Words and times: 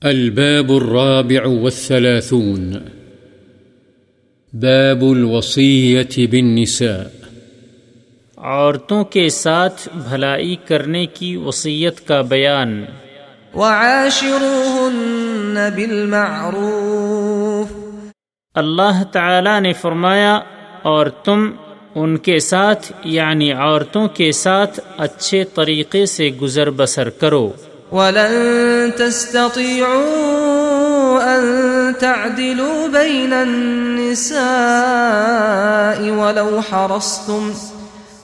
الباب 0.00 0.72
الرابع 0.72 1.46
والثلاثون. 1.46 2.74
باب 4.52 5.02
الوصية 5.02 6.30
بالنساء. 6.30 7.28
عورتوں 8.36 9.04
کے 9.04 9.28
ساتھ 9.28 9.88
بھلائی 9.94 10.56
کرنے 10.56 11.06
کی 11.06 11.36
وصیت 11.36 12.08
کا 12.08 12.22
بیان. 12.22 12.84
وعاشروهن 13.54 15.58
بالمعروف. 15.74 17.76
اللہ 18.54 19.02
تعالی 19.12 19.60
نے 19.60 19.72
فرمایا 19.72 20.40
اور 20.82 21.06
تم 21.06 21.50
ان 21.94 22.16
کے 22.16 22.38
ساتھ 22.38 22.92
یعنی 23.04 23.52
عورتوں 23.52 24.08
کے 24.08 24.32
ساتھ 24.32 24.80
اچھے 24.96 25.44
طریقے 25.44 26.06
سے 26.06 26.30
گزر 26.42 26.70
بسر 26.70 27.10
کرو۔ 27.10 27.52
ولن 27.92 28.92
تستطيعوا 28.98 30.16
أن 31.22 31.98
تعدلوا 31.98 32.88
بين 32.88 33.32
النساء 33.32 34.40
ولو 36.10 36.62
حرصتم 36.62 37.54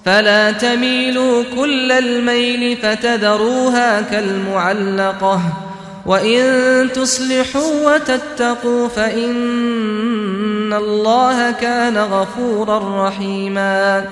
فلا 0.04 0.52
تميلوا 0.52 1.44
كل 1.56 1.92
الميل 1.92 2.76
فتذروها 2.76 4.00
كالمعلقة 4.00 5.40
وإن 6.06 6.42
تصلحوا 6.92 7.94
وتتقوا 7.94 8.88
فإن 8.88 10.72
الله 10.72 11.50
كان 11.50 11.98
غفورا 11.98 13.08
رحيما 13.08 14.04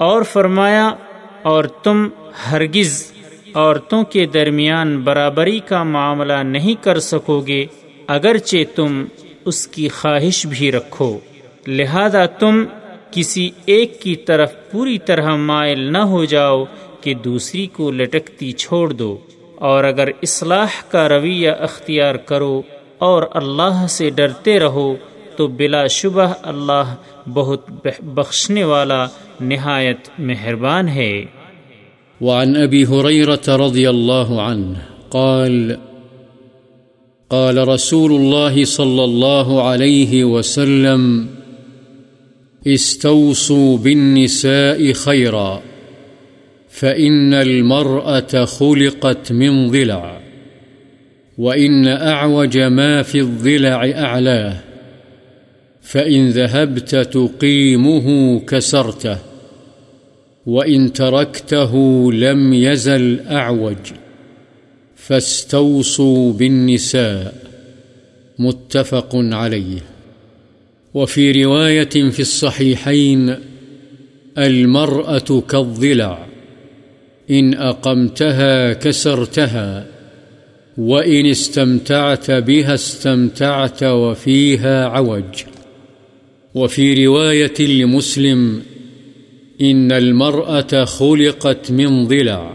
اور 0.00 0.22
فرمایا 0.22 0.96
اور 1.42 1.64
تم 1.64 2.08
ہرگز 2.50 3.17
عورتوں 3.58 4.04
کے 4.04 4.26
درمیان 4.26 5.00
برابری 5.00 5.58
کا 5.58 5.82
معاملہ 5.82 6.32
نہیں 6.32 6.84
کر 6.84 6.98
سکو 6.98 7.40
گے، 7.40 7.66
اگرچہ 8.06 8.56
تم 8.74 9.04
اس 9.44 9.68
کی 9.68 9.88
خواہش 9.88 10.46
بھی 10.46 10.72
رکھو۔ 10.72 11.18
لہذا 11.66 12.26
تم 12.26 12.64
کسی 13.10 13.50
ایک 13.66 14.00
کی 14.00 14.16
طرف 14.16 14.52
پوری 14.70 14.98
طرح 14.98 15.34
مائل 15.34 15.92
نہ 15.92 15.98
ہو 15.98 16.24
جاؤ 16.24 16.64
کہ 17.00 17.14
دوسری 17.14 17.66
کو 17.66 17.90
لٹکتی 17.90 18.52
چھوڑ 18.52 18.92
دو۔ 18.92 19.18
اور 19.54 19.84
اگر 19.84 20.08
اصلاح 20.22 20.66
کا 20.90 21.08
رویہ 21.08 21.50
اختیار 21.50 22.14
کرو 22.14 22.62
اور 22.98 23.22
اللہ 23.30 23.86
سے 23.88 24.10
ڈرتے 24.10 24.60
رہو، 24.60 24.94
تو 25.36 25.46
بلا 25.46 25.86
شبہ 25.86 26.34
اللہ 26.42 26.94
بہت 27.34 27.70
بخشنے 28.00 28.64
والا 28.64 29.06
نہایت 29.40 30.08
مہربان 30.18 30.88
ہے۔ 30.88 31.24
وعن 32.20 32.56
أبي 32.56 32.86
هريرة 32.86 33.42
رضي 33.48 33.90
الله 33.90 34.42
عنه 34.42 34.76
قال 35.10 35.78
قال 37.30 37.68
رسول 37.68 38.12
الله 38.12 38.64
صلى 38.64 39.04
الله 39.04 39.62
عليه 39.62 40.24
وسلم، 40.24 41.26
استوصوا 42.66 43.78
بالنساء 43.78 44.92
خيرا، 44.92 45.62
فإن 46.68 47.34
المرأة 47.34 48.44
خلقت 48.44 49.32
من 49.32 49.70
ضلع، 49.70 50.20
وإن 51.38 51.86
أعوج 51.86 52.58
ما 52.58 53.02
في 53.02 53.20
الضلع 53.20 53.90
أعلاه، 53.90 54.60
فإن 55.82 56.28
ذهبت 56.28 56.96
تقيمه 56.96 58.38
كسرته. 58.40 59.27
وإن 60.48 60.92
تركته 60.92 61.72
لم 62.12 62.52
يزل 62.52 63.20
أعوج 63.20 63.76
فاستوصوا 64.96 66.32
بالنساء 66.32 67.34
متفق 68.38 69.10
عليه 69.14 69.80
وفي 70.94 71.44
رواية 71.44 72.10
في 72.10 72.20
الصحيحين 72.20 73.36
المرأة 74.38 75.42
كالضلع 75.48 76.26
إن 77.30 77.54
أقمتها 77.54 78.72
كسرتها 78.72 79.86
وإن 80.78 81.26
استمتعت 81.26 82.30
بها 82.30 82.74
استمتعت 82.74 83.82
وفيها 83.82 84.86
عوج 84.86 85.44
وفي 86.54 87.06
رواية 87.06 87.60
لمسلم 87.60 88.62
إن 89.60 89.92
المرأة 89.92 90.84
خلقت 90.84 91.70
من 91.70 92.06
ضلع 92.06 92.52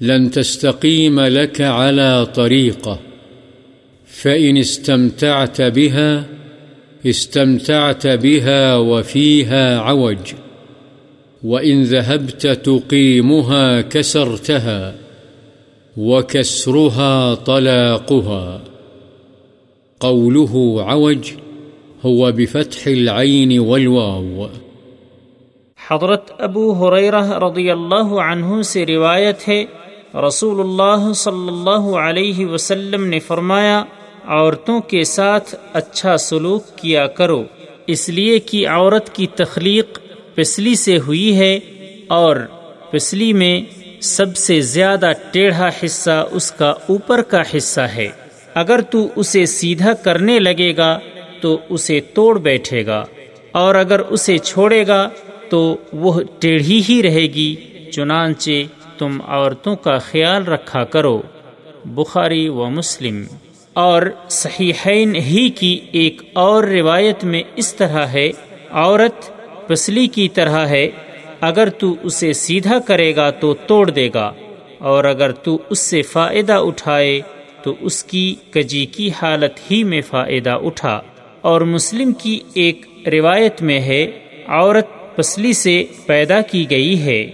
لن 0.00 0.30
تستقيم 0.30 1.20
لك 1.20 1.60
على 1.60 2.26
طريقة 2.26 3.00
فإن 4.06 4.56
استمتعت 4.56 5.62
بها 5.62 6.26
استمتعت 7.06 8.06
بها 8.06 8.76
وفيها 8.76 9.78
عوج، 9.78 10.34
وإن 11.44 11.82
ذهبت 11.82 12.46
تقيمها 12.46 13.80
كسرتها 13.80 14.94
وكسرها 15.96 17.34
طلاقها. 17.34 18.60
قوله 20.00 20.82
عوج 20.82 21.32
هو 22.02 22.32
بفتح 22.32 22.86
العين 22.86 23.58
والواو. 23.58 24.48
حضرت 25.86 26.30
ابو 26.38 26.70
حریرہ 26.74 27.22
رضی 27.40 27.70
اللہ 27.70 28.14
عنہ 28.22 28.60
سے 28.62 28.84
روایت 28.86 29.48
ہے 29.48 29.64
رسول 30.26 30.60
اللہ 30.60 31.12
صلی 31.14 31.48
اللہ 31.48 31.86
علیہ 31.98 32.46
وسلم 32.46 33.04
نے 33.06 33.18
فرمایا، 33.18 33.82
عورتوں 34.26 34.80
کے 34.88 35.02
ساتھ 35.06 35.54
اچھا 35.72 36.16
سلوک 36.20 36.76
کیا 36.78 37.06
کرو، 37.18 37.42
اس 37.86 38.08
لیے 38.08 38.38
کہ 38.40 38.66
عورت 38.68 39.14
کی 39.14 39.26
تخلیق 39.36 39.98
پسلی 40.34 40.74
سے 40.74 40.98
ہوئی 40.98 41.36
ہے 41.38 41.58
اور 42.16 42.36
پسلی 42.90 43.32
میں 43.32 43.60
سب 44.06 44.36
سے 44.36 44.60
زیادہ 44.66 45.12
ٹیڑھا 45.32 45.68
حصہ 45.84 46.24
اس 46.30 46.50
کا 46.52 46.70
اوپر 46.88 47.22
کا 47.22 47.42
حصہ 47.56 47.86
ہے۔ 47.94 48.08
اگر 48.54 48.80
تو 48.90 49.06
اسے 49.16 49.44
سیدھا 49.50 49.92
کرنے 50.02 50.38
لگے 50.38 50.76
گا 50.76 50.98
تو 51.40 51.56
اسے 51.68 52.00
توڑ 52.14 52.36
بیٹھے 52.40 52.84
گا، 52.86 53.04
اور 53.54 53.74
اگر 53.74 54.00
اسے 54.00 54.36
چھوڑے 54.40 54.86
گا 54.86 55.08
تو 55.48 55.76
وہ 55.92 56.20
ٹیڑھی 56.38 56.82
ہی 56.88 57.02
رہے 57.02 57.22
گی، 57.22 57.54
چنانچہ 57.90 58.50
تم 58.98 59.18
عورتوں 59.28 59.76
کا 59.76 59.98
خیال 59.98 60.44
رکھا 60.44 60.84
کرو۔ 60.84 61.22
بخاری 61.84 62.48
و 62.48 62.64
مسلم۔ 62.70 63.22
اور 63.72 64.02
صحیحین 64.28 65.14
ہی 65.14 65.48
کی 65.48 65.80
ایک 65.92 66.22
اور 66.32 66.64
روایت 66.64 67.24
میں 67.24 67.42
اس 67.56 67.74
طرح 67.74 68.06
ہے، 68.06 68.30
عورت 68.70 69.30
پسلی 69.68 70.06
کی 70.06 70.28
طرح 70.28 70.66
ہے، 70.66 70.90
اگر 71.40 71.68
تو 71.68 71.94
اسے 72.02 72.32
سیدھا 72.32 72.78
کرے 72.78 73.16
گا 73.16 73.30
تو 73.30 73.54
توڑ 73.54 73.90
دے 73.90 74.10
گا، 74.14 74.32
اور 74.78 75.04
اگر 75.04 75.32
تو 75.32 75.58
اس 75.70 75.78
سے 75.78 76.02
فائدہ 76.02 76.52
اٹھائے 76.52 77.20
تو 77.62 77.74
اس 77.80 78.04
کی 78.04 78.34
کجی 78.50 78.86
کی 78.86 79.10
حالت 79.22 79.70
ہی 79.70 79.84
میں 79.84 80.00
فائدہ 80.00 80.50
اٹھا۔ 80.50 81.00
اور 81.40 81.60
مسلم 81.60 82.12
کی 82.12 82.40
ایک 82.54 82.86
روایت 83.06 83.62
میں 83.62 83.80
ہے، 83.80 84.10
عورت 84.46 84.95
پسلی 85.16 85.52
سے 85.52 85.84
پیدا 86.06 86.40
کی 86.40 86.70
گئی 86.70 87.00
ہے۔ 87.00 87.26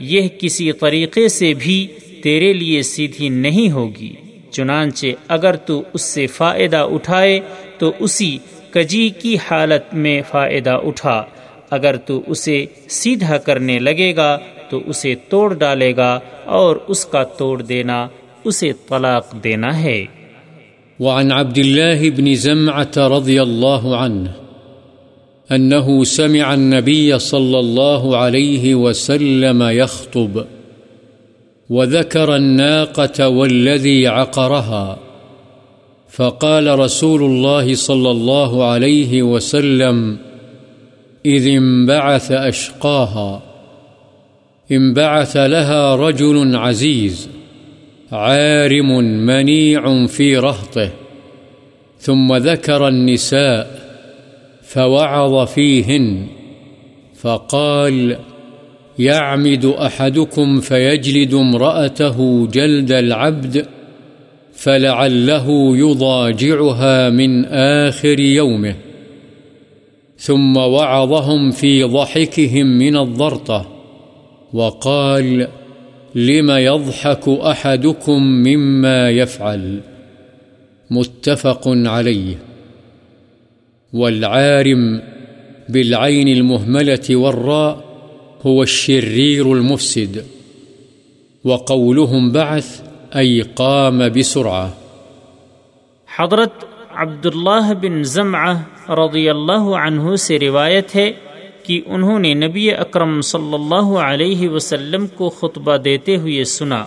یہ 0.00 0.28
کسی 0.38 0.72
طریقے 0.72 1.28
سے 1.28 1.54
بھی 1.54 1.86
تیرے 2.22 2.52
لیے 2.52 2.82
سیدھی 2.82 3.28
نہیں 3.28 3.70
ہوگی۔ 3.70 4.12
چنانچہ 4.50 5.06
اگر 5.28 5.56
تو 5.56 5.82
اس 5.92 6.02
سے 6.02 6.26
فائدہ 6.26 6.76
اٹھائے، 6.76 7.40
تو 7.78 7.92
اسی 7.98 8.38
کجی 8.70 9.08
کی 9.08 9.36
حالت 9.50 9.94
میں 9.94 10.22
فائدہ 10.30 10.70
اٹھا۔ 10.70 11.24
اگر 11.70 11.96
تو 11.96 12.22
اسے 12.26 12.66
سیدھا 12.88 13.36
کرنے 13.36 13.78
لگے 13.78 14.16
گا، 14.16 14.38
تو 14.70 14.80
اسے 14.86 15.14
توڑ 15.28 15.54
ڈالے 15.54 15.96
گا 15.96 16.20
اور 16.44 16.76
اس 16.88 17.04
کا 17.06 17.22
توڑ 17.22 17.62
دینا، 17.62 18.08
اسے 18.44 18.72
طلاق 18.88 19.44
دینا 19.44 19.82
ہے۔ 19.82 20.04
وعن 21.00 21.32
عبد 21.32 21.58
الله 21.58 22.08
بن 22.16 22.34
زمعة 22.34 23.18
رضي 23.18 23.38
الله 23.38 24.04
عنه 24.04 24.49
أنه 25.52 26.04
سمع 26.04 26.54
النبي 26.54 27.18
صلى 27.18 27.58
الله 27.58 28.16
عليه 28.16 28.74
وسلم 28.74 29.62
يخطب، 29.62 30.44
وذكر 31.70 32.36
الناقة 32.36 33.28
والذي 33.28 34.06
عقرها. 34.06 34.98
فقال 36.08 36.78
رسول 36.78 37.22
الله 37.22 37.74
صلى 37.74 38.10
الله 38.10 38.64
عليه 38.64 39.22
وسلم 39.22 40.18
إذ 41.26 41.46
انبعث 41.46 42.32
أشقاها، 42.32 43.42
انبعث 44.72 45.36
لها 45.36 45.96
رجل 45.96 46.56
عزيز، 46.56 47.28
عارم 48.12 48.98
منيع 49.26 50.06
في 50.06 50.36
رهطه، 50.36 50.90
ثم 51.98 52.36
ذكر 52.36 52.88
النساء 52.88 53.79
فوعظ 54.72 55.48
فيهن، 55.48 56.26
فقال، 57.14 58.18
يعمد 58.98 59.64
أحدكم 59.64 60.60
فيجلد 60.60 61.34
امرأته 61.34 62.46
جلد 62.46 62.92
العبد، 62.92 63.66
فلعله 64.52 65.76
يضاجعها 65.76 67.10
من 67.10 67.44
آخر 67.44 68.20
يومه. 68.20 68.74
ثم 70.18 70.56
وعظهم 70.56 71.50
في 71.50 71.82
ضحكهم 71.82 72.66
من 72.66 72.96
الضرطة، 72.96 73.66
وقال، 74.52 75.48
لم 76.14 76.50
يضحك 76.50 77.28
أحدكم 77.28 78.22
مما 78.22 79.10
يفعل؟ 79.10 79.80
متفق 80.90 81.62
عليه. 81.66 82.49
والعارم 83.92 84.82
بالعين 85.68 86.28
المهملة 86.28 87.16
والراء 87.16 87.84
هو 88.46 88.62
الشرير 88.62 89.52
المفسد، 89.52 90.24
وقولهم 91.44 92.32
بعث 92.32 92.68
أي 93.16 93.40
قام 93.54 93.98
بسرعة. 94.08 94.68
حضرت 96.08 96.64
عبداللہ 96.94 97.72
بن 97.80 98.02
زمعہ 98.02 98.54
رضی 98.90 99.28
اللہ 99.28 99.68
عنہ 99.80 100.14
سے 100.16 100.38
روایت 100.38 100.94
ہے 100.96 101.10
کہ 101.62 101.80
انہوں 101.86 102.18
نے 102.18 102.32
نبی 102.34 102.70
اکرم 102.72 103.20
صلی 103.20 103.54
اللہ 103.54 103.92
علیہ 104.04 104.48
وسلم 104.48 105.06
کو 105.06 105.28
خطبہ 105.30 105.76
دیتے 105.76 106.16
ہوئے 106.16 106.44
سنا، 106.44 106.84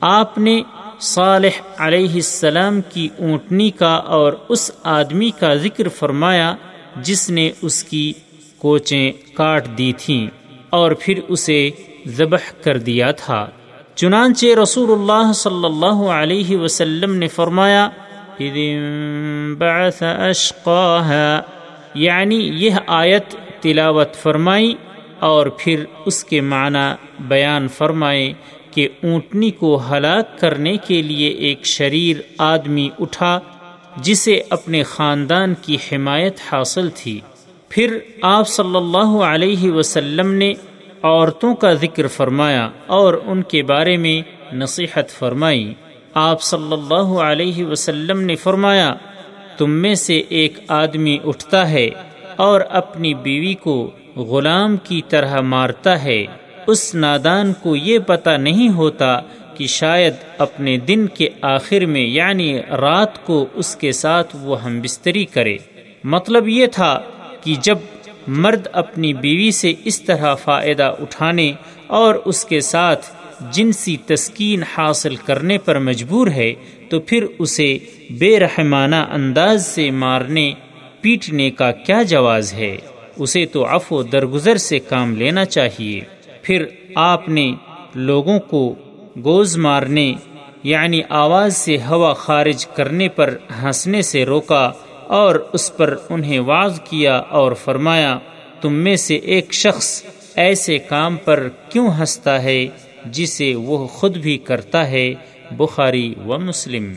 آپ 0.00 0.38
نے 0.38 0.62
صالح 1.02 1.60
علیہ 1.78 2.14
السلام 2.14 2.80
کی 2.80 3.08
اونٹنی 3.18 3.70
کا 3.70 3.94
اور 3.94 4.32
اس 4.48 4.70
آدمی 4.82 5.30
کا 5.30 5.54
ذکر 5.54 5.88
فرمایا 5.88 6.54
جس 6.96 7.30
نے 7.30 7.50
اس 7.62 7.84
کی 7.84 8.12
کوچیں 8.58 9.12
کاٹ 9.34 9.66
دی 9.78 9.92
تھیں 9.98 10.26
اور 10.70 10.92
پھر 10.92 11.20
اسے 11.28 11.70
ذبح 12.06 12.52
کر 12.64 12.78
دیا 12.78 13.10
تھا۔ 13.10 13.46
چنانچہ 13.94 14.46
رسول 14.46 14.92
اللہ 14.92 15.32
صلی 15.32 15.64
اللہ 15.64 16.02
علیہ 16.10 16.56
وسلم 16.56 17.14
نے 17.14 17.28
فرمایا 17.28 17.88
بعث 19.58 20.02
یعنی 21.94 22.36
یہ 22.36 22.70
آیت 22.86 23.36
تلاوت 23.60 24.14
فرمائی 24.14 24.74
اور 25.18 25.46
پھر 25.46 25.84
اس 26.06 26.24
کے 26.24 26.40
معنی 26.40 26.94
بیان 27.20 27.68
فرمائے 27.68 28.32
کہ 28.72 28.88
اونٹنی 29.02 29.50
کو 29.50 29.80
ہلاک 29.90 30.38
کرنے 30.38 30.76
کے 30.76 31.02
لیے 31.02 31.28
ایک 31.28 31.64
شریر 31.64 32.16
آدمی 32.38 32.88
اٹھا، 33.00 33.40
جسے 33.96 34.42
اپنے 34.50 34.82
خاندان 34.82 35.54
کی 35.62 35.76
حمایت 35.92 36.36
حاصل 36.52 36.88
تھی۔ 36.94 37.20
پھر 37.68 37.98
آپ 38.22 38.48
صلی 38.48 38.76
اللہ 38.76 39.22
علیہ 39.22 39.70
وسلم 39.70 40.32
نے 40.32 40.54
عورتوں 41.02 41.54
کا 41.54 41.72
ذکر 41.72 42.06
فرمایا 42.06 42.70
اور 42.86 43.14
ان 43.24 43.42
کے 43.42 43.62
بارے 43.62 43.96
میں 43.96 44.22
نصیحت 44.54 45.10
فرمائی۔ 45.10 45.74
آپ 46.14 46.42
صلی 46.42 46.72
اللہ 46.72 47.20
علیہ 47.22 47.64
وسلم 47.64 48.20
نے 48.20 48.34
فرمایا، 48.34 48.94
تم 49.58 49.70
میں 49.70 49.94
سے 49.94 50.22
ایک 50.28 50.58
آدمی 50.68 51.18
اٹھتا 51.24 51.70
ہے 51.70 51.88
اور 52.36 52.60
اپنی 52.70 53.14
بیوی 53.14 53.54
کو 53.54 53.90
غلام 54.16 54.76
کی 54.76 55.00
طرح 55.08 55.40
مارتا 55.40 56.04
ہے۔ 56.04 56.24
اس 56.66 56.94
نادان 56.94 57.52
کو 57.52 57.76
یہ 57.76 57.98
پتہ 57.98 58.30
نہیں 58.30 58.68
ہوتا 58.68 59.20
کہ 59.56 59.66
شاید 59.66 60.14
اپنے 60.38 60.76
دن 60.76 61.06
کے 61.06 61.28
آخر 61.42 61.86
میں 61.86 62.00
یعنی 62.00 62.58
رات 62.58 63.26
کو 63.26 63.46
اس 63.54 63.76
کے 63.76 63.92
ساتھ 63.92 64.36
وہ 64.40 64.62
ہم 64.62 64.80
بستری 64.80 65.24
کرے۔ 65.24 65.56
مطلب 66.04 66.48
یہ 66.48 66.66
تھا 66.66 67.00
کہ 67.40 67.54
جب 67.62 67.78
مرد 68.26 68.66
اپنی 68.72 69.14
بیوی 69.14 69.50
سے 69.50 69.72
اس 69.84 70.02
طرح 70.02 70.34
فائدہ 70.34 70.94
اٹھانے 71.00 71.52
اور 71.86 72.14
اس 72.14 72.44
کے 72.44 72.60
ساتھ 72.60 73.06
جنسی 73.52 73.96
تسکین 74.06 74.62
حاصل 74.62 75.16
کرنے 75.16 75.58
پر 75.58 75.78
مجبور 75.78 76.26
ہے، 76.26 76.54
تو 76.88 77.00
پھر 77.00 77.26
اسے 77.38 77.78
بے 78.10 78.40
رحمانہ 78.40 78.96
انداز 78.96 79.66
سے 79.66 79.90
مارنے، 79.90 80.52
پیٹنے 81.00 81.50
کا 81.50 81.72
کیا 81.72 82.02
جواز 82.02 82.54
ہے؟ 82.54 82.76
اسے 83.16 83.46
تو 83.46 83.76
عفو 83.76 84.02
درگزر 84.02 84.56
سے 84.56 84.78
کام 84.78 85.16
لینا 85.16 85.44
چاہیے۔ 85.44 86.00
پھر 86.42 86.64
آپ 86.94 87.28
نے 87.28 87.52
لوگوں 87.94 88.38
کو 88.38 88.74
گوز 89.24 89.56
مارنے 89.56 90.14
یعنی 90.62 91.00
آواز 91.08 91.56
سے 91.56 91.76
ہوا 91.76 92.12
خارج 92.12 92.66
کرنے 92.66 93.08
پر 93.08 93.34
ہنسنے 93.62 94.02
سے 94.02 94.24
روکا 94.24 94.72
اور 95.06 95.34
اس 95.52 95.76
پر 95.76 95.96
انہیں 96.10 96.38
واض 96.38 96.80
کیا 96.80 97.16
اور 97.16 97.52
فرمایا، 97.52 98.18
تم 98.60 98.72
میں 98.72 98.96
سے 98.96 99.14
ایک 99.14 99.52
شخص 99.52 100.02
ایسے 100.36 100.78
کام 100.78 101.16
پر 101.16 101.48
کیوں 101.68 101.88
ہنستا 101.98 102.42
ہے 102.42 102.66
جسے 103.06 103.54
وہ 103.54 103.86
خود 103.86 104.16
بھی 104.16 104.38
کرتا 104.38 104.90
ہے؟ 104.90 105.14
بخاری 105.50 106.14
و 106.26 106.38
مسلم۔ 106.38 106.92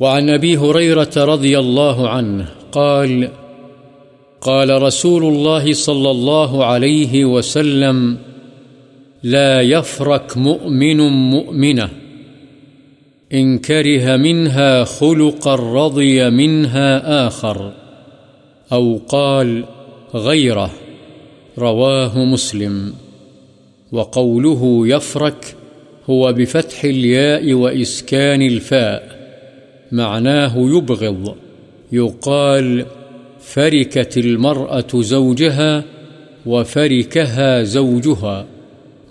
وعن 0.00 0.30
ابی 0.30 0.56
حریرت 0.56 1.18
رضی 1.18 1.54
اللہ 1.54 2.02
عنہ 2.12 2.42
قال 2.70 3.24
قال 4.40 4.70
رسول 4.70 5.24
الله 5.24 5.72
صلى 5.72 6.10
الله 6.10 6.64
عليه 6.64 7.24
وسلم 7.24 8.14
لا 9.22 9.60
يفرك 9.60 10.36
مؤمن 10.36 10.96
مؤمنة. 11.30 11.88
إن 13.32 13.58
كره 13.58 14.16
منها 14.16 14.84
خلقا 14.84 15.54
رضي 15.54 16.30
منها 16.30 17.26
آخر. 17.26 17.72
أو 18.72 19.00
قال 19.08 19.64
غيره. 20.14 20.70
رواه 21.58 22.24
مسلم. 22.24 22.92
وقوله 23.92 24.88
يفرك 24.88 25.56
هو 26.10 26.32
بفتح 26.32 26.84
الياء 26.84 27.52
وإسكان 27.52 28.42
الفاء. 28.42 29.20
معناه 29.92 30.58
يبغض. 30.58 31.34
يقال 31.92 32.86
فركت 33.40 34.18
المرأة 34.18 34.88
زوجها 34.94 35.84
وفركها 36.46 37.62
زوجها. 37.62 38.59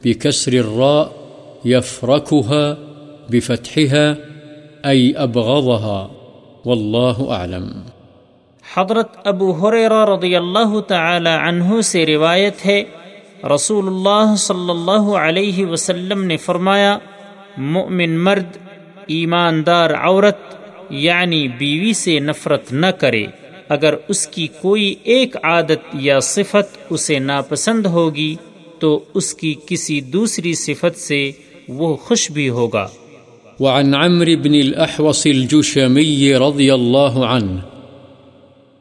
بكسر 0.05 0.53
الراء 0.53 1.07
يفركها 1.65 2.75
بفتحها 3.29 4.13
أي 4.89 5.11
أبغضها 5.11 6.07
والله 6.65 7.37
أعلم. 7.37 7.67
حضرت 8.75 9.27
ابو 9.27 9.51
حریرہ 9.51 10.05
رضی 10.05 10.35
اللہ 10.35 10.79
تعالی 10.79 11.29
عنہ 11.29 11.81
سے 11.81 12.05
روایت 12.05 12.65
ہے 12.65 12.83
رسول 13.55 13.87
اللہ 13.87 14.35
صلی 14.35 14.69
اللہ 14.69 15.11
علیہ 15.17 15.65
وسلم 15.65 16.23
نے 16.23 16.37
فرمایا، 16.37 16.97
مؤمن 17.57 18.19
مرد، 18.19 18.57
ایماندار 19.07 19.89
عورت 19.89 20.37
یعنی 20.89 21.47
بیوی 21.47 21.93
سے 21.93 22.19
نفرت 22.19 22.73
نہ 22.73 22.87
کرے۔ 22.87 23.25
اگر 23.69 23.93
اس 24.07 24.27
کی 24.27 24.47
کوئی 24.61 24.95
ایک 25.03 25.37
عادت 25.43 25.87
یا 25.93 26.19
صفت 26.19 26.77
اسے 26.89 27.19
ناپسند 27.19 27.85
ہوگی 27.85 28.35
تو 28.79 28.99
اس 29.13 29.33
کی 29.33 29.55
کسی 29.65 30.01
دوسری 30.01 30.53
صفت 30.53 30.97
سے 30.97 31.31
وہ 31.67 31.95
خوش 31.95 32.31
بھی 32.31 32.49
ہوگا۔ 32.49 32.87
وعن 33.59 33.95
عمر 33.95 34.35
بن 34.43 34.53
الأحوص 34.53 35.27
الجشمي 35.27 36.33
رضي 36.33 36.73
الله 36.73 37.27
عنه 37.27 37.59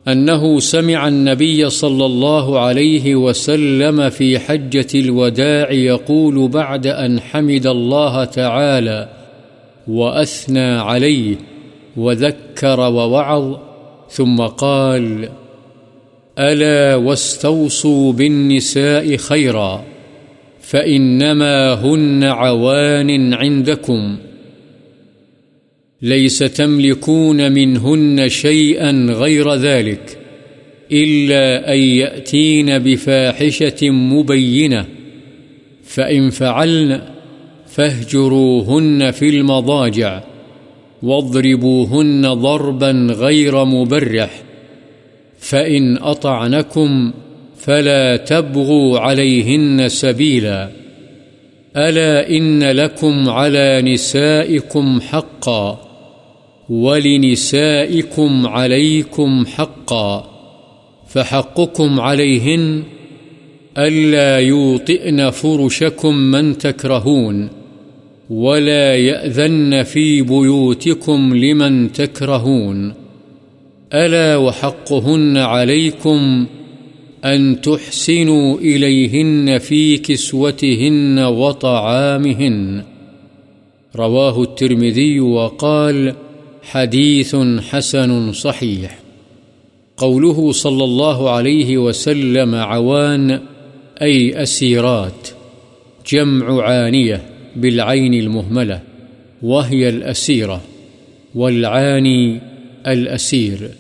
أنه 0.07 0.59
سمع 0.59 1.07
النبي 1.07 1.71
صلى 1.71 2.05
الله 2.05 2.59
عليه 2.59 3.15
وسلم 3.15 4.11
في 4.11 4.39
حجة 4.39 4.93
الوداع 4.95 5.73
يقول 5.73 6.49
بعد 6.49 6.87
أن 6.87 7.21
حمد 7.21 7.67
الله 7.67 8.25
تعالى 8.25 9.09
وأثنى 9.89 10.79
عليه 10.79 11.35
وذكر 11.97 12.81
ووعظ 12.81 13.57
ثم 14.11 14.47
قال 14.47 15.29
ألا 16.39 16.97
واستوصوا 16.97 18.13
بالنساء 18.13 19.17
خيرا 19.17 19.85
فإنما 20.61 21.73
هن 21.73 22.25
عوان 22.25 23.35
عندكم 23.35 24.17
ليس 26.03 26.39
تملكون 26.39 27.53
منهن 27.53 28.29
شيئا 28.29 28.91
غير 29.11 29.55
ذلك 29.55 30.19
إلا 30.93 31.75
أن 31.75 31.79
يأتين 31.79 32.79
بفاحشة 32.79 33.91
مبينة 33.91 34.87
فإن 35.85 36.31
فعلن 36.31 37.03
فاهجروهن 37.67 39.11
في 39.11 39.29
المضاجع 39.29 40.23
واضربوهن 41.03 42.33
ضربا 42.33 42.91
غير 43.11 43.65
مبرح 43.65 44.48
فإن 45.39 45.97
أطعنكم 45.97 47.13
فلا 47.57 48.17
تبغوا 48.17 48.99
عليهن 48.99 49.89
سبيلا 49.89 50.69
ألا 51.77 52.31
إن 52.31 52.65
لكم 52.65 53.29
على 53.29 53.83
نسائكم 53.83 55.01
حقا 55.01 55.81
ولنسائكم 56.69 58.47
عليكم 58.47 59.47
حقا 59.47 60.31
فحقكم 61.09 62.01
عليهن 62.01 62.83
ألا 63.79 64.39
يوطئن 64.39 65.31
فرشكم 65.31 66.15
من 66.15 66.59
تكرهون 66.59 67.49
ولا 68.31 68.97
يأذن 68.97 69.83
في 69.83 70.23
بيوتكم 70.23 71.37
لمن 71.37 71.93
تكرهون 71.93 73.08
ألا 73.95 74.37
وحقهن 74.37 75.37
عليكم 75.37 76.47
أن 77.25 77.61
تحسنوا 77.61 78.59
إليهن 78.59 79.59
في 79.59 79.99
كسوتهن 79.99 81.19
وطعامهن. 81.19 82.83
رواه 83.97 84.43
الترمذي 84.43 85.21
وقال 85.21 86.15
حديث 86.63 87.37
حسن 87.71 88.33
صحيح. 88.33 88.99
قوله 89.97 90.53
صلى 90.53 90.85
الله 90.85 91.31
عليه 91.31 91.79
وسلم 91.79 92.55
عوان، 92.55 93.41
أي 94.03 94.43
أسيرات، 94.43 95.29
جمع 96.09 96.63
عانية 96.63 97.23
بالعين 97.57 98.15
المهملة، 98.15 98.81
وهي 99.43 99.89
الأسيرة، 99.89 100.63
والعاني 101.35 102.41
الأسير. 102.93 103.71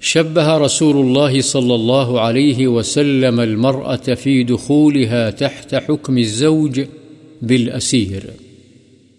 شبه 0.00 0.56
رسول 0.56 0.96
الله 0.96 1.40
صلى 1.40 1.74
الله 1.74 2.20
عليه 2.20 2.68
وسلم 2.68 3.40
المرأة 3.40 3.96
في 3.96 4.44
دخولها 4.44 5.30
تحت 5.30 5.74
حكم 5.74 6.18
الزوج 6.18 6.80
بالأسير. 7.42 8.22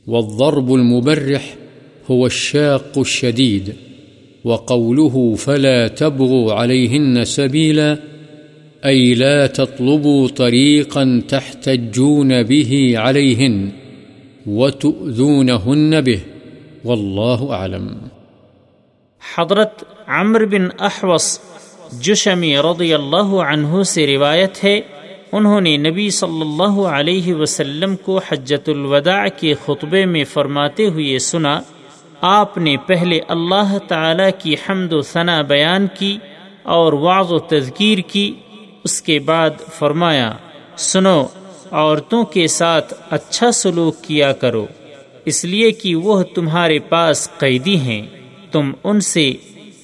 والضرب 0.08 0.74
المبرح 0.74 1.56
هو 2.12 2.26
الشاق 2.26 2.98
الشديد، 2.98 3.74
وقوله 4.44 5.36
فلا 5.36 5.88
تبغوا 5.88 6.54
عليهن 6.54 7.26
سبيلا، 7.26 8.00
أي 8.86 9.14
لا 9.16 9.48
تطلبوا 9.48 10.28
طريقا 10.28 11.22
تحتجون 11.28 12.44
به 12.44 12.94
عليهن 12.96 13.70
وتؤذونهن 14.46 16.02
به، 16.02 16.20
والله 16.86 17.52
أعلم. 17.52 17.98
حضرت 19.36 19.84
عمر 20.08 20.46
بن 20.46 20.68
احوص 20.80 21.40
جشمی 22.02 22.56
رضی 22.58 22.94
اللہ 22.94 23.32
عنہ 23.44 23.82
سے 23.84 24.06
روایت 24.08 24.64
ہے، 24.64 24.80
انہوں 25.32 25.62
نے 25.62 25.76
نبی 25.78 26.10
صلی 26.10 26.42
اللہ 26.42 26.80
علیہ 26.90 27.34
وسلم 27.34 27.96
کو 27.96 28.20
حجت 28.30 28.70
الوداع 28.70 29.26
کے 29.40 29.54
خطبے 29.66 30.06
میں 30.06 30.24
فرماتے 30.24 30.86
ہوئے 30.86 31.20
سنا، 31.20 31.60
آپ 32.22 32.58
نے 32.58 32.76
پہلے 32.86 33.20
اللہ 33.28 33.78
تعالی 33.88 34.30
کی 34.40 34.56
حمد 34.66 34.94
و 34.94 35.02
ثنا 35.02 35.42
بیان 35.42 35.88
کی 36.00 36.18
اور 36.76 36.94
واض 36.94 37.32
و 37.32 37.40
تذکیر 37.40 38.00
کی، 38.08 38.34
اس 38.84 39.02
کے 39.02 39.20
بعد 39.20 39.62
فرمایا، 39.70 40.32
سنو 40.78 41.22
عورتوں 41.72 42.24
کے 42.26 42.48
ساتھ 42.48 42.94
اچھا 43.10 43.52
سلوک 43.52 44.04
کیا 44.04 44.32
کرو، 44.34 44.66
اس 45.26 45.44
لیے 45.46 45.72
کہ 45.72 45.96
وہ 45.96 46.22
تمہارے 46.36 46.80
پاس 46.80 47.30
قیدی 47.38 47.78
ہیں۔ 47.80 48.02
تم 48.58 48.72
ان 48.84 49.00
سے 49.00 49.34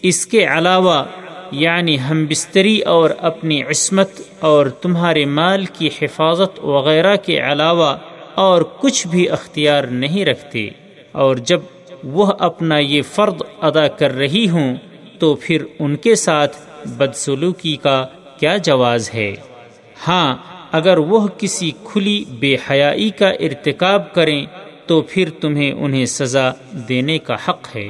اس 0.01 0.25
کے 0.25 0.45
علاوہ 0.45 1.03
یعنی 1.51 1.99
ہم 1.99 2.25
بستری 2.25 2.79
اور 2.79 3.09
اپنی 3.17 3.63
عصمت 3.63 4.09
اور 4.39 4.65
تمہارے 4.67 5.25
مال 5.25 5.65
کی 5.65 5.89
حفاظت 6.01 6.59
وغیرہ 6.59 7.15
کے 7.15 7.39
علاوہ 7.39 7.97
اور 8.35 8.61
کچھ 8.61 9.07
بھی 9.07 9.29
اختیار 9.29 9.83
نہیں 9.83 10.25
رکھتے۔ 10.25 10.69
اور 11.11 11.35
جب 11.35 11.59
وہ 12.03 12.31
اپنا 12.39 12.77
یہ 12.77 13.01
فرد 13.01 13.41
ادا 13.61 13.87
کر 13.87 14.11
رہی 14.11 14.49
ہوں، 14.49 14.75
تو 15.19 15.35
پھر 15.35 15.63
ان 15.79 15.95
کے 15.95 16.15
ساتھ 16.15 16.57
بدسلوکی 16.87 17.75
کا 17.75 18.05
کیا 18.39 18.57
جواز 18.57 19.13
ہے؟ 19.13 19.35
ہاں 20.07 20.35
اگر 20.71 20.97
وہ 20.97 21.27
کسی 21.37 21.71
کھلی 21.83 22.25
بے 22.29 22.57
حیائی 22.69 23.09
کا 23.09 23.29
ارتکاب 23.29 24.13
کریں، 24.13 24.45
تو 24.85 25.01
پھر 25.01 25.29
تمہیں 25.41 25.71
انہیں 25.71 26.05
سزا 26.05 26.51
دینے 26.89 27.17
کا 27.17 27.35
حق 27.47 27.75
ہے۔ 27.75 27.89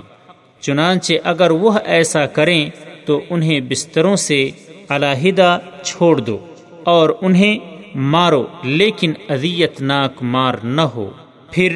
چنانچہ 0.63 1.13
اگر 1.23 1.51
وہ 1.51 1.71
ایسا 1.85 2.25
کریں 2.25 2.69
تو 3.05 3.21
انہیں 3.29 3.59
بستروں 3.59 4.15
سے 4.15 4.49
علیحدہ 4.89 5.59
چھوڑ 5.83 6.15
دو 6.17 6.37
اور 6.83 7.09
انہیں 7.21 7.59
مارو، 7.95 8.45
لیکن 8.63 9.13
اذیت 9.29 9.81
ناک 9.81 10.23
مار 10.23 10.53
نہ 10.63 10.81
ہو۔ 10.81 11.09
پھر 11.51 11.71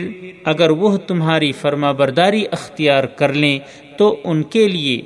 اگر 0.46 0.70
وہ 0.70 0.98
تمہاری 0.98 1.51
فرما 1.51 1.91
برداری 1.91 2.44
اختیار 2.51 3.03
کر 3.03 3.34
لیں 3.34 3.60
تو 3.98 4.15
ان 4.24 4.44
کے 4.44 4.67
لیے 4.67 5.01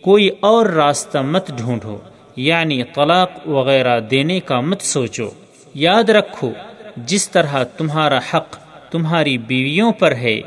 کوئی 0.00 0.28
اور 0.40 0.66
راستہ 0.66 1.18
مت 1.18 1.50
ڈھونڈو 1.56 1.98
یعنی 2.36 2.82
طلاق 2.94 3.48
وغیرہ 3.48 4.00
دینے 4.00 4.40
کا 4.40 4.60
مت 4.60 4.80
سوچو۔ 4.82 5.30
یاد 5.74 6.10
رکھو، 6.10 6.50
جس 6.96 7.30
طرح 7.30 7.62
تمہارا 7.64 8.18
حق 8.18 8.56
تمہاری 8.92 9.38
بیویوں 9.38 9.92
پر 9.92 10.14
ہے 10.16 10.40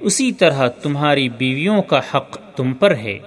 اسی 0.00 0.30
طرح 0.32 0.66
تمہاری 0.82 1.28
بیویوں 1.28 1.80
کا 1.82 2.00
حق 2.14 2.36
تم 2.56 2.72
پر 2.72 2.94
ہے۔ 2.96 3.18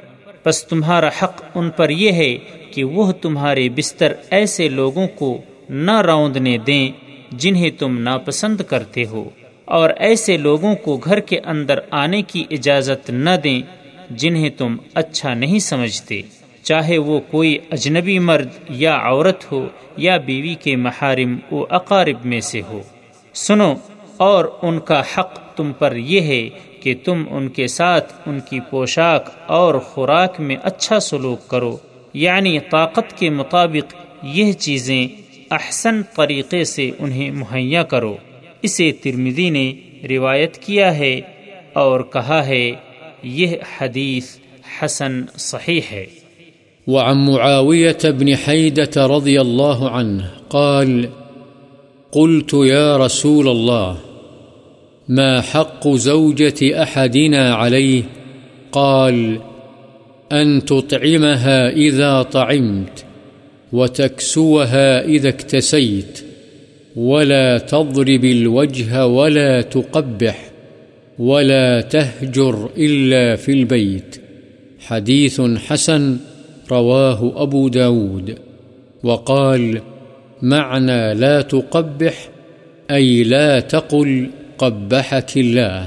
بس 0.46 0.64
تمہارا 0.66 1.10
حق 1.22 1.42
ان 1.56 1.70
پر 1.70 1.90
یہ 1.90 2.12
ہے 2.12 2.36
کہ 2.72 2.84
وہ 2.84 3.12
تمہارے 3.12 3.68
بستر 3.70 4.14
ایسے 4.30 4.68
لوگوں 4.70 5.08
کو 5.08 5.38
نہ 5.70 6.02
روندنے 6.02 6.58
دیں 6.58 6.88
جنہیں 7.32 7.70
تم 7.70 7.98
ناپسند 8.00 8.62
کرتے 8.62 9.06
ہو، 9.06 9.30
اور 9.68 9.90
ایسے 10.00 10.38
لوگوں 10.38 10.76
کو 10.76 10.98
گھر 10.98 11.20
کے 11.20 11.40
اندر 11.46 11.80
آنے 11.92 12.22
کی 12.22 12.44
اجازت 12.52 13.10
نہ 13.10 13.36
دیں 13.44 13.62
جنہیں 14.10 14.50
تم 14.50 14.76
اچھا 14.94 15.34
نہیں 15.34 15.60
سمجھتے۔ 15.60 16.22
چاہے 16.64 16.98
وہ 16.98 17.20
کوئی 17.32 17.58
اجنبی 17.72 18.18
مرد 18.20 18.50
یا 18.70 18.98
عورت 19.04 19.52
ہو 19.52 19.66
یا 19.98 20.18
بیوی 20.18 20.54
کے 20.56 20.76
محارم 20.76 21.38
و 21.52 21.64
اقارب 21.70 22.26
میں 22.26 22.42
سے 22.42 22.62
ہو۔ 22.62 22.82
سنو، 23.36 23.74
اور 24.18 24.46
ان 24.62 24.80
کا 24.80 25.02
حق 25.14 25.40
تم 25.56 25.72
پر 25.80 25.96
یہ 25.96 26.22
ہے 26.22 26.50
کہ 26.80 26.96
تم 27.04 27.24
ان 27.30 27.50
کے 27.50 27.68
ساتھ 27.68 28.14
ان 28.26 28.40
کی 28.50 28.60
پوشاک 28.60 29.30
اور 29.46 29.76
خوراک 29.76 30.40
میں 30.40 30.56
اچھا 30.64 31.00
سلوک 31.00 31.48
کرو۔ 31.48 31.78
یعنی 32.14 32.60
طاقت 32.60 33.18
کے 33.18 33.30
مطابق 33.30 33.96
یہ 34.24 34.54
چیزیں 34.54 35.08
احسن 35.52 36.02
طریقے 36.16 36.64
سے 36.64 36.92
انہیں 37.00 37.32
مہیا 37.32 37.84
کرو۔ 37.84 38.16
اسے 38.62 38.92
ترمدی 38.92 39.50
نے 39.50 39.74
روایت 40.10 40.58
کیا 40.58 40.98
ہے 40.98 41.22
اور 41.74 42.00
کہا 42.02 42.46
ہے، 42.46 42.72
یہ 43.24 43.48
حدیث 43.80 44.36
حسن 44.82 45.22
صحیح 45.38 45.82
ہے۔ 45.92 46.06
وعن 46.88 47.18
معاوية 47.18 48.18
بن 48.18 48.28
حيدة 48.48 49.18
رضي 49.18 49.38
الله 49.38 49.88
عنه 49.92 50.26
قال، 50.48 51.06
قلت 52.12 52.56
يا 52.68 52.98
رسول 52.98 53.48
الله 53.48 54.13
ما 55.08 55.42
حق 55.42 55.88
زوجة 55.88 56.84
أحدنا 56.84 57.54
عليه؟ 57.54 58.04
قال، 58.72 59.40
أن 60.32 60.66
تطعمها 60.66 61.70
إذا 61.70 62.22
طعمت، 62.22 63.06
وتكسوها 63.74 65.06
إذا 65.06 65.30
اكتسيت، 65.30 66.24
ولا 66.96 67.58
تضرب 67.58 68.26
الوجه 68.26 69.08
ولا 69.08 69.62
تقبح، 69.62 70.52
ولا 71.20 71.82
تهجر 71.82 72.70
إلا 72.78 73.36
في 73.36 73.52
البيت. 73.52 74.22
حديث 74.80 75.42
حسن 75.42 76.18
رواه 76.72 77.44
أبو 77.44 77.68
داود. 77.68 78.36
وقال، 79.04 79.82
معنى 80.42 81.14
لا 81.14 81.42
تقبح، 81.42 82.30
أي 82.92 83.24
لا 83.24 83.60
تقل 83.60 84.30
قبحك 84.64 85.32
الله. 85.38 85.86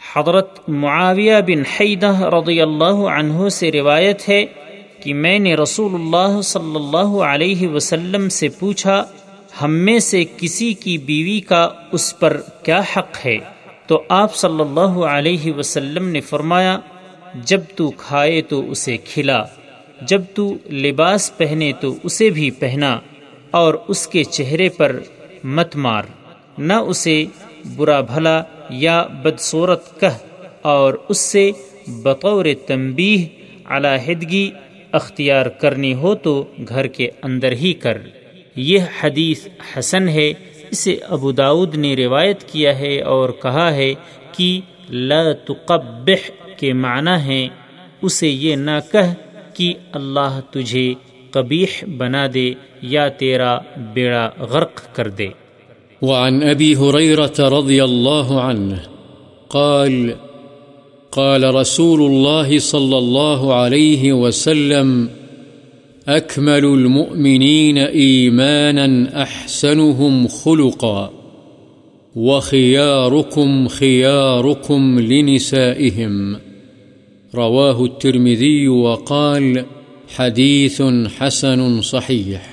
حضرت 0.00 0.68
معاویہ 0.68 1.40
بن 1.46 1.62
حیدہ 1.66 2.12
رضی 2.34 2.60
اللہ 2.60 3.00
عنہ 3.14 3.48
سے 3.48 3.72
روایت 3.72 4.28
ہے 4.28 4.44
کہ 5.00 5.14
میں 5.14 5.38
نے 5.38 5.54
رسول 5.54 5.94
اللہ 5.94 6.40
صلی 6.40 6.76
اللہ 6.76 7.12
علیہ 7.24 7.68
وسلم 7.68 8.28
سے 8.28 8.48
پوچھا، 8.48 9.04
ہم 9.62 9.74
میں 9.74 9.98
سے 9.98 10.24
کسی 10.36 10.72
کی 10.74 10.98
بیوی 10.98 11.40
کا 11.40 11.68
اس 11.92 12.18
پر 12.18 12.40
کیا 12.62 12.80
حق 12.96 13.26
ہے؟ 13.26 13.38
تو 13.86 14.02
آپ 14.08 14.34
صلی 14.34 14.60
اللہ 14.60 14.98
علیہ 15.06 15.52
وسلم 15.52 16.08
نے 16.08 16.20
فرمایا، 16.20 16.78
جب 17.44 17.60
تو 17.76 17.90
کھائے 17.90 18.42
تو 18.42 18.70
اسے 18.70 18.96
کھلا، 18.96 19.42
جب 20.02 20.22
تو 20.34 20.52
لباس 20.70 21.36
پہنے 21.36 21.72
تو 21.80 21.94
اسے 22.02 22.30
بھی 22.30 22.50
پہنا، 22.50 22.98
اور 23.50 23.74
اس 23.88 24.06
کے 24.06 24.24
چہرے 24.24 24.68
پر 24.68 24.98
مت 25.44 25.76
مار۔ 25.76 26.04
نہ 26.58 26.72
اسے 26.72 27.24
برا 27.76 28.00
بھلا 28.00 28.42
یا 28.70 29.02
بدصورت 29.02 30.00
کہہ 30.00 30.18
اور 30.62 30.94
اس 31.08 31.18
سے 31.18 31.50
بطور 31.88 32.44
تنبیہ 32.66 33.28
علیحدگی 33.66 34.50
اختیار 34.92 35.46
کرنی 35.46 35.94
ہو 35.94 36.14
تو 36.14 36.44
گھر 36.68 36.86
کے 36.86 37.10
اندر 37.22 37.52
ہی 37.52 37.72
کر۔ 37.72 37.98
یہ 38.56 38.78
حدیث 39.00 39.48
حسن 39.78 40.08
ہے، 40.08 40.32
اسے 40.70 40.98
ابو 41.08 41.32
داود 41.32 41.74
نے 41.74 41.96
روایت 41.96 42.42
کیا 42.42 42.78
ہے 42.78 43.00
اور 43.00 43.30
کہا 43.30 43.74
ہے 43.74 43.94
کہ 44.32 44.60
لا 44.90 45.32
تقبح 45.32 46.30
کے 46.56 46.72
معنی 46.72 47.20
ہیں۔ 47.20 47.48
اسے 48.02 48.28
یہ 48.28 48.56
نہ 48.56 48.78
کہہ 48.92 49.14
کہ 49.54 49.74
اللہ 49.92 50.40
تجھے 50.50 50.94
قبیح 51.30 51.84
بنا 51.96 52.26
دے 52.34 52.52
یا 52.82 53.08
تیرا 53.08 53.58
بیڑا 53.94 54.30
غرق 54.38 54.96
کر 54.96 55.08
دے۔ 55.08 55.28
وعن 56.02 56.42
أبي 56.42 56.76
هريرة 56.76 57.34
رضي 57.38 57.84
الله 57.84 58.40
عنه 58.40 58.82
قال 59.50 60.16
قال 61.12 61.54
رسول 61.54 62.02
الله 62.02 62.58
صلى 62.58 62.98
الله 62.98 63.54
عليه 63.54 64.12
وسلم 64.12 65.08
أكمل 66.08 66.64
المؤمنين 66.64 67.78
إيمانا 67.78 69.22
أحسنهم 69.22 70.28
خلقا، 70.28 71.10
وخياركم 72.16 73.68
خياركم 73.68 75.00
لنسائهم. 75.00 76.36
رواه 77.34 77.84
الترمذي 77.84 78.68
وقال 78.68 79.64
حديث 80.16 80.82
حسن 81.18 81.80
صحيح. 81.80 82.49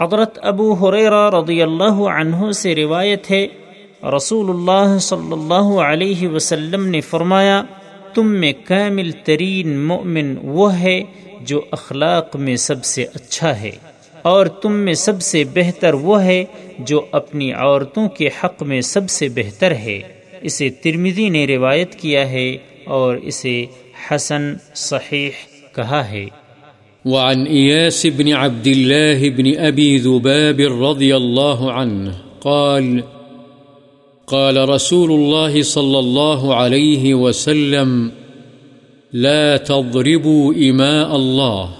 حضرت 0.00 0.38
ابو 0.42 0.72
حریرہ 0.72 1.28
رضی 1.30 1.60
اللہ 1.62 1.98
عنہ 2.10 2.50
سے 2.52 2.74
روایت 2.74 3.30
ہے 3.30 3.46
رسول 4.16 4.50
اللہ 4.50 4.96
صلی 4.98 5.32
اللہ 5.32 5.68
علیہ 5.82 6.28
وسلم 6.28 6.86
نے 6.86 7.00
فرمایا، 7.00 7.62
تم 8.14 8.30
میں 8.34 8.52
کامل 8.64 9.10
ترین 9.24 9.76
مؤمن 9.78 10.34
وہ 10.42 10.72
ہے 10.74 11.02
جو 11.40 11.60
اخلاق 11.70 12.36
میں 12.36 12.56
سب 12.56 12.84
سے 12.84 13.04
اچھا 13.14 13.60
ہے، 13.60 13.70
اور 14.24 14.46
تم 14.62 14.72
میں 14.78 14.94
سب 14.94 15.22
سے 15.22 15.44
بہتر 15.54 15.94
وہ 15.94 16.22
ہے 16.24 16.44
جو 16.78 17.04
اپنی 17.12 17.52
عورتوں 17.52 18.08
کے 18.08 18.28
حق 18.38 18.62
میں 18.62 18.80
سب 18.86 19.10
سے 19.10 19.28
بہتر 19.34 19.74
ہے۔ 19.76 20.00
اسے 20.42 20.68
ترمیدی 20.82 21.28
نے 21.28 21.46
روایت 21.46 21.94
کیا 21.94 22.28
ہے 22.30 22.48
اور 22.88 23.14
اسے 23.22 23.64
حسن 24.06 24.52
صحیح 24.74 25.30
کہا 25.74 26.08
ہے۔ 26.10 26.26
وعن 27.04 27.46
إياس 27.46 28.06
بن 28.06 28.32
عبد 28.32 28.66
الله 28.66 29.28
بن 29.28 29.56
أبي 29.58 29.96
ذباب 29.98 30.60
رضي 30.60 31.16
الله 31.16 31.72
عنه 31.72 32.14
قال 32.40 33.04
قال 34.26 34.68
رسول 34.68 35.12
الله 35.12 35.62
صلى 35.62 35.98
الله 35.98 36.54
عليه 36.54 37.14
وسلم، 37.14 38.12
لا 39.12 39.56
تضربوا 39.56 40.54
إماء 40.54 41.16
الله. 41.16 41.70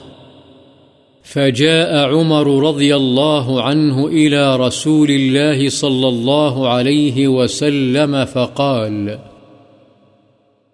فجاء 1.22 2.08
عمر 2.08 2.68
رضي 2.68 2.96
الله 2.96 3.62
عنه 3.62 4.06
إلى 4.06 4.56
رسول 4.56 5.10
الله 5.10 5.68
صلى 5.68 6.08
الله 6.08 6.68
عليه 6.68 7.28
وسلم 7.28 8.24
فقال، 8.24 9.18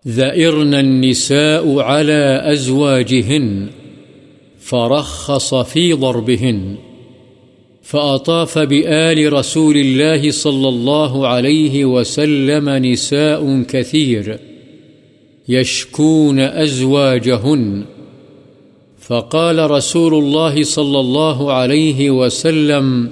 ذئرن 0.09 0.75
النساء 0.75 1.79
على 1.79 2.43
أزواجهن. 2.53 3.69
فرخص 4.67 5.55
في 5.55 5.93
ضربهن، 5.93 6.77
فأطاف 7.83 8.59
بآل 8.59 9.33
رسول 9.33 9.77
الله 9.77 10.31
صلى 10.31 10.69
الله 10.69 11.27
عليه 11.27 11.85
وسلم 11.85 12.69
نساء 12.69 13.63
كثير 13.63 14.39
يشكون 15.49 16.41
أزواجهن. 16.41 17.85
فقال 18.99 19.71
رسول 19.71 20.15
الله 20.15 20.63
صلى 20.63 21.01
الله 21.01 21.53
عليه 21.53 22.11
وسلم، 22.11 23.11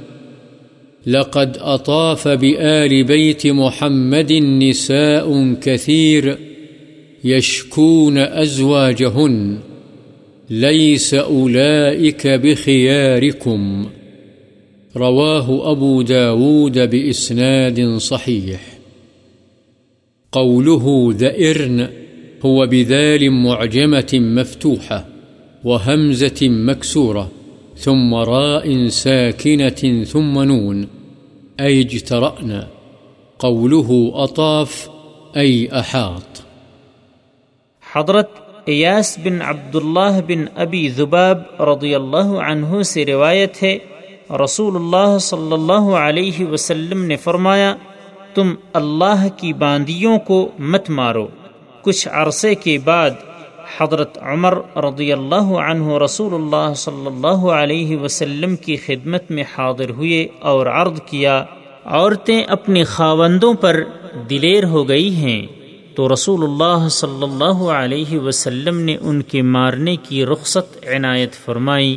لقد 1.06 1.56
أطاف 1.61 2.28
بآل 2.28 3.04
بيت 3.04 3.46
محمد 3.46 4.32
نساء 4.32 5.54
كثير 5.62 6.38
يشكون 7.25 8.18
أزواجهن. 8.18 9.58
ليس 10.50 11.14
أولئك 11.14 12.26
بخياركم. 12.26 13.86
رواه 14.96 15.72
أبو 15.72 16.02
داود 16.02 16.90
بإسناد 16.90 17.96
صحيح. 17.96 18.78
قوله 20.32 21.14
ذئرن، 21.16 21.88
هو 22.44 22.66
بذال 22.66 23.30
معجمة 23.30 24.10
مفتوحة 24.14 25.06
وهمزة 25.64 26.48
مكسورة، 26.48 27.30
ثم 27.76 28.14
راء 28.14 28.88
ساكنة 28.88 30.04
ثم 30.04 30.42
نون. 30.42 30.88
أي 31.61 31.80
اجترأنا 31.80 32.68
قوله 33.38 34.12
أطاف، 34.14 34.90
أي 35.37 35.68
أحاط. 35.78 36.42
حضرت 37.80 38.43
ایاس 38.66 39.18
بن 39.18 39.42
عبداللہ 39.42 40.20
بن 40.27 40.44
ابی 40.55 40.88
ذباب 40.88 41.62
رضی 41.62 41.94
اللہ 41.94 42.38
عنہ 42.46 42.83
سے 42.83 43.07
روایت 43.07 43.62
ہے 43.62 43.79
رسول 44.44 44.77
اللہ 44.77 45.18
صلی 45.18 45.53
اللہ 45.53 45.90
علیہ 45.96 46.46
وسلم 46.46 47.05
نے 47.05 47.16
فرمایا، 47.16 47.74
تم 48.35 48.55
اللہ 48.72 49.27
کی 49.37 49.53
باندیوں 49.53 50.18
کو 50.18 50.48
مت 50.59 50.90
مارو۔ 50.90 51.27
کچھ 51.83 52.09
عرصے 52.12 52.55
کے 52.55 52.79
بعد 52.85 53.11
حضرت 53.79 54.18
عمر 54.22 54.59
رضی 54.77 55.12
اللہ 55.12 55.53
عنہ 55.66 55.98
رسول 56.05 56.35
اللہ 56.35 56.74
صلی 56.74 57.07
اللہ 57.07 57.46
علیہ 57.50 57.96
وسلم 57.96 58.57
کی 58.57 58.77
خدمت 58.77 59.31
میں 59.31 59.44
حاضر 59.59 59.90
ہوئے 59.90 60.27
اور 60.40 60.66
عرض 60.66 61.00
کیا، 61.07 61.44
عورتیں 61.85 62.42
اپنے 62.42 62.85
خاوندوں 62.85 63.55
پر 63.55 63.83
دلیر 64.31 64.64
ہو 64.64 64.88
گئی 64.88 65.14
ہیں۔ 65.14 65.63
تو 65.96 66.12
رسول 66.12 66.42
اللہ 66.42 66.88
صلی 66.88 67.22
اللہ 67.22 67.62
علیہ 67.62 68.18
وسلم 68.18 68.80
نے 68.80 68.96
ان 69.00 69.22
کے 69.22 69.42
مارنے 69.42 69.96
کی 69.96 70.26
رخصت 70.26 70.88
عنایت 70.88 71.33
فرمائی، 71.33 71.96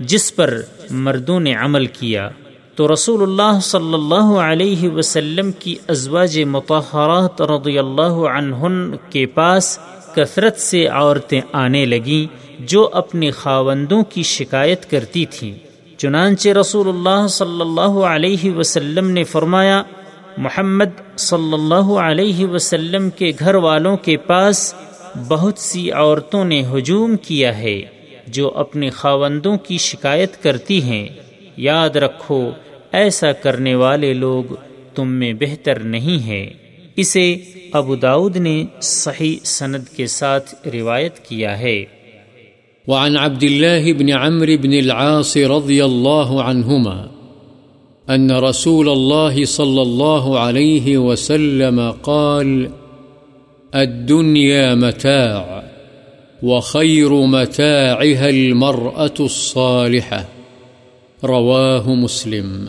جس 0.00 0.36
پر 0.36 0.60
مردوں 0.90 1.40
نے 1.40 1.54
عمل 1.54 1.86
کیا۔ 1.86 2.28
تو 2.74 2.92
رسول 2.92 3.22
اللہ 3.22 3.60
صلی 3.60 3.94
اللہ 3.94 4.38
علیہ 4.40 4.88
وسلم 4.88 5.52
کی 5.52 5.74
ازواج 5.88 6.38
متحرات 6.38 7.42
رضی 7.42 7.78
اللہ 7.78 8.12
عنہن 8.12 8.96
کے 9.10 9.26
پاس 9.26 9.78
کثرت 10.14 10.58
سے 10.58 10.86
عورتیں 10.86 11.40
آنے 11.52 11.86
لگیں، 11.86 12.48
جو 12.60 12.90
اپنے 12.92 13.30
خاوندوں 13.30 14.02
کی 14.02 14.22
شکایت 14.22 14.90
کرتی 14.90 15.24
تھیں۔ 15.26 15.54
چنانچہ 15.98 16.48
رسول 16.48 16.88
اللہ 16.88 17.26
صلی 17.26 17.60
اللہ 17.60 17.98
علیہ 18.04 18.50
وسلم 18.50 19.10
نے 19.10 19.24
فرمایا 19.24 19.82
محمد 20.38 21.18
صلی 21.18 21.52
اللہ 21.52 21.92
علیہ 21.92 22.46
وسلم 22.46 23.10
کے 23.10 23.32
گھر 23.38 23.54
والوں 23.54 23.96
کے 23.96 24.16
پاس 24.16 24.74
بہت 25.28 25.58
سی 25.58 25.90
عورتوں 25.90 26.44
نے 26.44 26.62
ہجوم 26.74 27.16
کیا 27.16 27.58
ہے 27.58 27.82
جو 28.26 28.50
اپنے 28.54 28.90
خاوندوں 28.90 29.56
کی 29.56 29.78
شکایت 29.78 30.42
کرتی 30.42 30.82
ہیں۔ 30.82 31.08
یاد 31.56 31.90
رکھو، 31.90 32.50
ایسا 32.92 33.32
کرنے 33.32 33.74
والے 33.74 34.14
لوگ 34.14 34.44
تم 34.94 35.08
میں 35.08 35.32
بہتر 35.32 35.78
نہیں 35.78 36.26
ہے 36.26 36.50
اسے 36.96 37.36
ابو 37.72 37.96
داود 37.96 38.36
نے 38.36 38.64
صحیح 38.82 39.36
سند 39.44 39.88
کے 39.96 40.06
ساتھ 40.06 40.54
روایت 40.74 41.18
کیا 41.18 41.58
ہے۔ 41.58 41.84
وعن 42.86 43.16
عبد 43.16 43.44
الله 43.44 43.92
بن 43.98 44.12
عمرو 44.12 44.52
بن 44.62 44.72
العاص 44.72 45.36
رضي 45.36 45.80
الله 45.80 46.50
عنهما 46.50 47.17
أن 48.14 48.30
رسول 48.30 48.88
الله 48.88 49.44
صلى 49.46 49.82
الله 49.82 50.38
عليه 50.38 50.96
وسلم 50.96 51.80
قال، 52.00 52.66
الدنيا 53.74 54.74
متاع 54.74 55.60
وخير 56.42 57.10
متاعها 57.10 58.28
المرأة 58.28 59.16
الصالحة. 59.20 60.22
رواه 61.24 61.94
مسلم. 61.94 62.68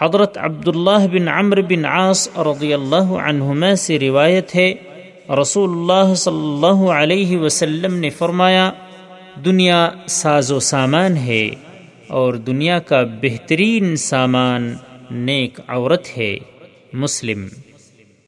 حضرت 0.00 0.38
عبداللہ 0.38 1.06
بن 1.12 1.28
عمر 1.28 1.60
بن 1.60 1.84
عاص 1.84 2.28
رضی 2.36 2.74
اللہ 2.74 3.12
عنہما 3.12 3.74
سے 3.74 3.98
روایت 3.98 4.56
ہے، 4.56 4.74
رسول 5.40 5.70
اللہ 5.70 6.14
صلی 6.14 6.34
اللہ 6.34 6.90
علیہ 6.90 7.38
وسلم 7.38 7.94
نے 7.94 8.10
فرمایا، 8.10 8.70
دنیا 9.44 9.88
ساز 10.06 10.52
و 10.52 10.60
سامان 10.60 11.16
ہے۔ 11.16 11.50
اور 12.12 12.34
دنیا 12.34 12.78
کا 12.78 13.02
بہترین 13.22 13.96
سامان 13.96 14.74
نیک 15.10 15.60
عورت 15.68 16.18
ہے 16.18 16.36
مسلم۔ 16.92 17.46